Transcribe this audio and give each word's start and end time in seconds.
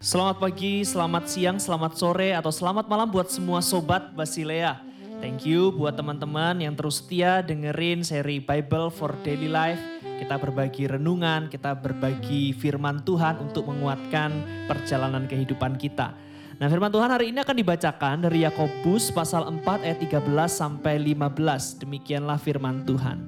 Selamat 0.00 0.40
pagi, 0.40 0.80
selamat 0.80 1.28
siang, 1.28 1.60
selamat 1.60 1.92
sore, 1.92 2.32
atau 2.32 2.48
selamat 2.48 2.88
malam 2.88 3.04
buat 3.12 3.28
semua 3.28 3.60
sobat 3.60 4.16
Basilea. 4.16 4.80
Thank 5.20 5.44
you 5.44 5.68
buat 5.76 5.92
teman-teman 5.92 6.56
yang 6.56 6.72
terus 6.72 7.04
setia 7.04 7.44
dengerin 7.44 8.00
seri 8.00 8.40
Bible 8.40 8.88
for 8.88 9.12
Daily 9.20 9.52
Life. 9.52 9.76
Kita 10.00 10.40
berbagi 10.40 10.88
renungan, 10.88 11.52
kita 11.52 11.76
berbagi 11.76 12.56
firman 12.56 13.04
Tuhan 13.04 13.44
untuk 13.44 13.68
menguatkan 13.68 14.32
perjalanan 14.64 15.28
kehidupan 15.28 15.76
kita. 15.76 16.16
Nah 16.56 16.66
firman 16.72 16.88
Tuhan 16.88 17.12
hari 17.12 17.36
ini 17.36 17.44
akan 17.44 17.56
dibacakan 17.60 18.24
dari 18.24 18.48
Yakobus 18.48 19.12
pasal 19.12 19.52
4 19.52 19.84
ayat 19.84 20.00
13 20.00 20.16
sampai 20.48 20.96
15. 20.96 21.76
Demikianlah 21.76 22.40
firman 22.40 22.88
Tuhan. 22.88 23.20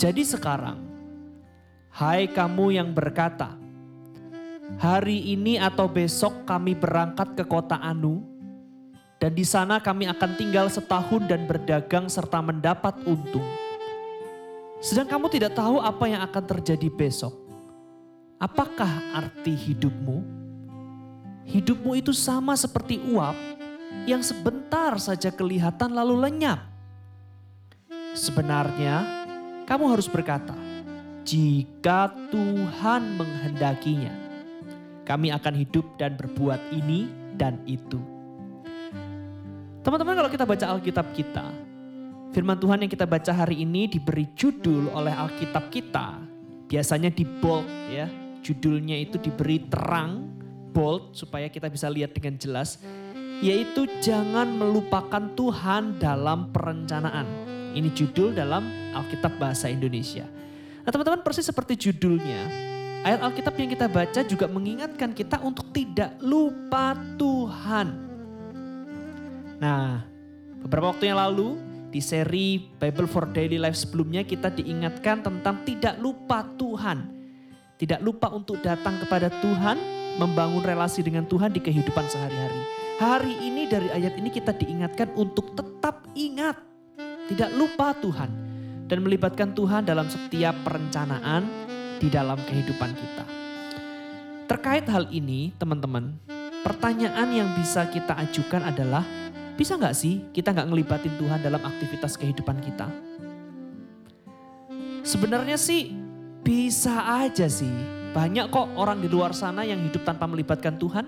Jadi 0.00 0.24
sekarang, 0.24 0.80
hai 1.92 2.24
kamu 2.24 2.80
yang 2.80 2.88
berkata, 2.96 3.65
hari 4.74 5.30
ini 5.30 5.54
atau 5.62 5.86
besok 5.86 6.42
kami 6.42 6.74
berangkat 6.74 7.38
ke 7.38 7.44
kota 7.46 7.78
Anu, 7.78 8.26
dan 9.22 9.32
di 9.32 9.46
sana 9.46 9.78
kami 9.78 10.10
akan 10.10 10.30
tinggal 10.34 10.66
setahun 10.66 11.24
dan 11.30 11.46
berdagang 11.46 12.10
serta 12.10 12.42
mendapat 12.42 12.98
untung. 13.06 13.46
Sedang 14.82 15.08
kamu 15.08 15.32
tidak 15.32 15.56
tahu 15.56 15.80
apa 15.80 16.04
yang 16.04 16.20
akan 16.20 16.44
terjadi 16.44 16.92
besok. 16.92 17.32
Apakah 18.36 18.90
arti 19.16 19.56
hidupmu? 19.56 20.20
Hidupmu 21.48 21.96
itu 21.96 22.12
sama 22.12 22.52
seperti 22.58 23.00
uap 23.08 23.32
yang 24.04 24.20
sebentar 24.20 24.92
saja 25.00 25.32
kelihatan 25.32 25.96
lalu 25.96 26.28
lenyap. 26.28 26.60
Sebenarnya, 28.12 29.06
kamu 29.64 29.96
harus 29.96 30.10
berkata, 30.10 30.52
"Jika 31.24 32.12
Tuhan 32.28 33.16
menghendakinya." 33.16 34.25
Kami 35.06 35.30
akan 35.30 35.54
hidup 35.54 35.86
dan 35.94 36.18
berbuat 36.18 36.74
ini 36.74 37.06
dan 37.38 37.62
itu. 37.62 38.02
Teman-teman 39.86 40.18
kalau 40.18 40.30
kita 40.34 40.42
baca 40.42 40.66
Alkitab 40.74 41.14
kita, 41.14 41.46
firman 42.34 42.58
Tuhan 42.58 42.82
yang 42.82 42.90
kita 42.90 43.06
baca 43.06 43.30
hari 43.30 43.62
ini 43.62 43.86
diberi 43.86 44.26
judul 44.34 44.90
oleh 44.90 45.14
Alkitab 45.14 45.70
kita. 45.70 46.18
Biasanya 46.66 47.14
di 47.14 47.22
bold 47.22 47.70
ya, 47.86 48.10
judulnya 48.42 48.98
itu 48.98 49.14
diberi 49.22 49.62
terang, 49.70 50.26
bold 50.74 51.14
supaya 51.14 51.46
kita 51.46 51.70
bisa 51.70 51.86
lihat 51.86 52.10
dengan 52.10 52.34
jelas. 52.34 52.82
Yaitu 53.38 53.86
jangan 54.02 54.50
melupakan 54.58 55.22
Tuhan 55.38 56.02
dalam 56.02 56.50
perencanaan. 56.50 57.28
Ini 57.78 57.94
judul 57.94 58.34
dalam 58.34 58.66
Alkitab 58.90 59.38
Bahasa 59.38 59.70
Indonesia. 59.70 60.26
Nah 60.82 60.90
teman-teman 60.90 61.22
persis 61.22 61.46
seperti 61.46 61.78
judulnya, 61.78 62.74
Ayat 63.06 63.22
Alkitab 63.22 63.54
yang 63.54 63.70
kita 63.70 63.86
baca 63.86 64.20
juga 64.26 64.50
mengingatkan 64.50 65.14
kita 65.14 65.38
untuk 65.38 65.70
tidak 65.70 66.18
lupa 66.18 66.98
Tuhan. 67.14 67.86
Nah, 69.62 70.02
beberapa 70.66 70.90
waktu 70.90 71.14
yang 71.14 71.22
lalu 71.22 71.54
di 71.94 72.02
seri 72.02 72.58
Bible 72.58 73.06
for 73.06 73.30
Daily 73.30 73.62
Life 73.62 73.78
sebelumnya 73.78 74.26
kita 74.26 74.50
diingatkan 74.50 75.22
tentang 75.22 75.62
tidak 75.62 75.94
lupa 76.02 76.50
Tuhan. 76.58 77.14
Tidak 77.78 78.02
lupa 78.02 78.26
untuk 78.34 78.58
datang 78.58 78.98
kepada 78.98 79.30
Tuhan, 79.38 79.78
membangun 80.18 80.66
relasi 80.66 81.06
dengan 81.06 81.30
Tuhan 81.30 81.54
di 81.54 81.62
kehidupan 81.62 82.10
sehari-hari. 82.10 82.58
Hari 82.98 83.34
ini 83.38 83.70
dari 83.70 83.86
ayat 83.86 84.18
ini 84.18 84.34
kita 84.34 84.50
diingatkan 84.50 85.14
untuk 85.14 85.54
tetap 85.54 86.02
ingat, 86.18 86.58
tidak 87.30 87.54
lupa 87.54 87.94
Tuhan 88.02 88.34
dan 88.90 88.98
melibatkan 88.98 89.54
Tuhan 89.54 89.86
dalam 89.86 90.10
setiap 90.10 90.58
perencanaan, 90.66 91.65
di 92.00 92.08
dalam 92.12 92.36
kehidupan 92.36 92.92
kita. 92.92 93.24
Terkait 94.46 94.86
hal 94.86 95.10
ini 95.10 95.50
teman-teman, 95.58 96.14
pertanyaan 96.62 97.28
yang 97.34 97.48
bisa 97.58 97.88
kita 97.90 98.14
ajukan 98.14 98.62
adalah 98.62 99.02
bisa 99.56 99.74
nggak 99.74 99.96
sih 99.96 100.22
kita 100.30 100.52
nggak 100.52 100.68
ngelibatin 100.70 101.14
Tuhan 101.18 101.40
dalam 101.42 101.62
aktivitas 101.64 102.14
kehidupan 102.14 102.60
kita? 102.62 102.86
Sebenarnya 105.02 105.58
sih 105.58 105.94
bisa 106.42 107.22
aja 107.26 107.50
sih. 107.50 107.72
Banyak 108.14 108.48
kok 108.48 108.74
orang 108.78 109.02
di 109.02 109.08
luar 109.10 109.34
sana 109.36 109.62
yang 109.66 109.82
hidup 109.82 110.02
tanpa 110.06 110.30
melibatkan 110.30 110.78
Tuhan. 110.78 111.06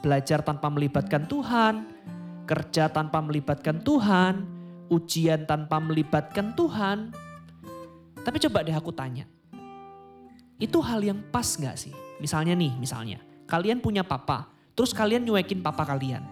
Belajar 0.00 0.40
tanpa 0.40 0.72
melibatkan 0.72 1.28
Tuhan. 1.28 1.84
Kerja 2.48 2.88
tanpa 2.88 3.20
melibatkan 3.20 3.82
Tuhan. 3.82 4.46
Ujian 4.88 5.44
tanpa 5.44 5.78
melibatkan 5.78 6.56
Tuhan. 6.56 7.12
Tapi 8.20 8.36
coba 8.36 8.64
deh 8.64 8.76
aku 8.76 8.92
tanya 8.92 9.24
itu 10.60 10.78
hal 10.84 11.00
yang 11.00 11.18
pas 11.32 11.56
gak 11.56 11.80
sih? 11.80 11.90
Misalnya 12.20 12.52
nih, 12.52 12.76
misalnya 12.76 13.18
kalian 13.48 13.80
punya 13.80 14.04
papa, 14.04 14.46
terus 14.76 14.92
kalian 14.92 15.24
nyuekin 15.24 15.64
papa 15.64 15.82
kalian. 15.88 16.22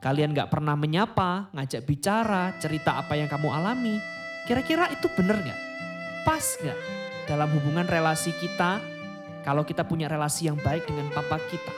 Kalian 0.00 0.32
gak 0.32 0.48
pernah 0.48 0.74
menyapa, 0.74 1.52
ngajak 1.52 1.84
bicara, 1.84 2.56
cerita 2.58 2.96
apa 2.98 3.14
yang 3.14 3.28
kamu 3.28 3.52
alami. 3.52 4.00
Kira-kira 4.48 4.88
itu 4.88 5.06
bener 5.14 5.36
gak? 5.44 5.60
Pas 6.24 6.42
gak 6.64 6.78
dalam 7.28 7.52
hubungan 7.52 7.84
relasi 7.84 8.32
kita 8.40 8.80
kalau 9.44 9.62
kita 9.62 9.84
punya 9.84 10.08
relasi 10.08 10.48
yang 10.48 10.56
baik 10.56 10.88
dengan 10.88 11.12
papa 11.12 11.36
kita? 11.52 11.74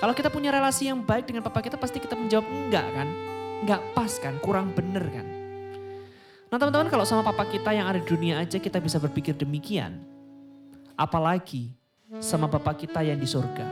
Kalau 0.00 0.12
kita 0.16 0.32
punya 0.32 0.48
relasi 0.48 0.88
yang 0.88 1.04
baik 1.04 1.28
dengan 1.28 1.44
papa 1.44 1.60
kita 1.60 1.76
pasti 1.76 2.00
kita 2.00 2.16
menjawab 2.16 2.48
enggak 2.48 2.84
kan? 2.88 3.08
Enggak 3.64 3.80
pas 3.92 4.12
kan, 4.20 4.34
kurang 4.40 4.72
bener 4.72 5.04
kan? 5.08 5.26
Nah 6.46 6.56
teman-teman 6.56 6.88
kalau 6.88 7.04
sama 7.04 7.20
papa 7.26 7.44
kita 7.48 7.74
yang 7.74 7.84
ada 7.84 8.00
di 8.00 8.06
dunia 8.06 8.40
aja 8.40 8.56
kita 8.56 8.80
bisa 8.80 9.02
berpikir 9.02 9.34
demikian 9.34 10.15
Apalagi 10.96 11.76
sama 12.24 12.48
Bapak 12.48 12.80
kita 12.80 13.04
yang 13.04 13.20
di 13.20 13.28
surga. 13.28 13.68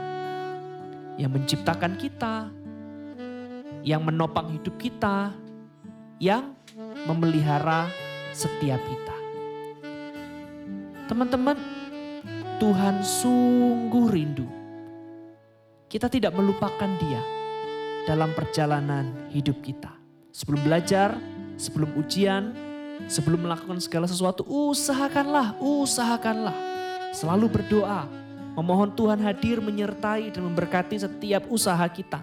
Yang 1.17 1.31
menciptakan 1.33 1.93
kita, 1.97 2.53
yang 3.81 4.05
menopang 4.05 4.53
hidup 4.53 4.77
kita, 4.77 5.33
yang 6.21 6.53
memelihara 7.09 7.89
setiap 8.29 8.77
kita. 8.77 9.17
Teman-teman, 11.09 11.57
Tuhan 12.61 13.01
sungguh 13.01 14.05
rindu. 14.13 14.45
Kita 15.89 16.05
tidak 16.05 16.37
melupakan 16.37 16.89
dia 17.01 17.21
dalam 18.05 18.37
perjalanan 18.37 19.33
hidup 19.33 19.65
kita. 19.65 19.89
Sebelum 20.29 20.61
belajar, 20.61 21.17
sebelum 21.57 21.89
ujian, 21.97 22.53
sebelum 23.09 23.49
melakukan 23.49 23.81
segala 23.81 24.05
sesuatu, 24.05 24.45
usahakanlah, 24.45 25.57
usahakanlah 25.57 26.74
Selalu 27.15 27.47
berdoa, 27.47 28.03
memohon 28.59 28.91
Tuhan 28.91 29.23
hadir 29.23 29.63
menyertai 29.63 30.35
dan 30.35 30.43
memberkati 30.51 30.99
setiap 30.99 31.47
usaha 31.47 31.87
kita. 31.87 32.19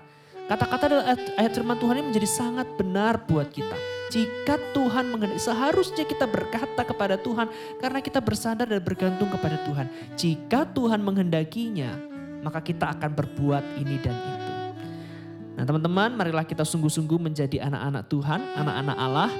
Kata-kata 0.52 0.84
dalam 0.84 1.06
ayat, 1.40 1.52
firman 1.56 1.80
Tuhan 1.80 1.96
ini 1.96 2.06
menjadi 2.12 2.28
sangat 2.28 2.68
benar 2.76 3.24
buat 3.24 3.48
kita. 3.48 3.72
Jika 4.12 4.60
Tuhan 4.76 5.08
menghendaki, 5.08 5.40
seharusnya 5.40 6.04
kita 6.04 6.28
berkata 6.28 6.84
kepada 6.84 7.16
Tuhan 7.16 7.48
karena 7.80 8.04
kita 8.04 8.20
bersandar 8.20 8.68
dan 8.68 8.84
bergantung 8.84 9.32
kepada 9.32 9.56
Tuhan. 9.64 9.88
Jika 10.12 10.68
Tuhan 10.76 11.00
menghendakinya, 11.00 11.96
maka 12.44 12.60
kita 12.60 12.92
akan 12.92 13.16
berbuat 13.16 13.64
ini 13.80 13.96
dan 13.96 14.12
itu. 14.12 14.52
Nah 15.56 15.64
teman-teman, 15.64 16.12
marilah 16.20 16.44
kita 16.44 16.68
sungguh-sungguh 16.68 17.16
menjadi 17.16 17.64
anak-anak 17.64 18.04
Tuhan, 18.12 18.40
anak-anak 18.60 18.96
Allah 19.00 19.30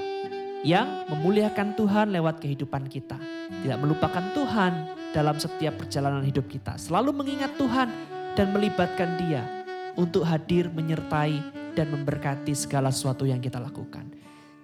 yang 0.65 1.05
memuliakan 1.13 1.77
Tuhan 1.77 2.09
lewat 2.09 2.41
kehidupan 2.41 2.89
kita. 2.89 3.21
Tidak 3.61 3.77
melupakan 3.77 4.23
Tuhan, 4.33 5.02
dalam 5.13 5.37
setiap 5.37 5.77
perjalanan 5.79 6.25
hidup 6.25 6.49
kita. 6.49 6.75
Selalu 6.75 7.13
mengingat 7.13 7.53
Tuhan 7.55 7.87
dan 8.33 8.49
melibatkan 8.51 9.15
dia 9.21 9.45
untuk 9.93 10.25
hadir 10.25 10.67
menyertai 10.73 11.37
dan 11.77 11.87
memberkati 11.93 12.53
segala 12.57 12.89
sesuatu 12.89 13.23
yang 13.23 13.39
kita 13.39 13.61
lakukan. 13.61 14.09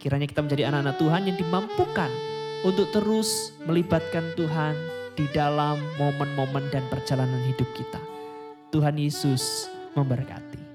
Kiranya 0.02 0.26
kita 0.26 0.42
menjadi 0.42 0.74
anak-anak 0.74 0.96
Tuhan 0.98 1.22
yang 1.30 1.38
dimampukan 1.38 2.12
untuk 2.66 2.90
terus 2.92 3.54
melibatkan 3.63 4.25
Tuhan 4.36 4.75
di 5.16 5.28
dalam 5.36 5.80
momen-momen 6.00 6.72
dan 6.72 6.84
perjalanan 6.88 7.44
hidup 7.46 7.68
kita. 7.75 8.00
Tuhan 8.72 8.96
Yesus 8.96 9.68
memberkati. 9.98 10.69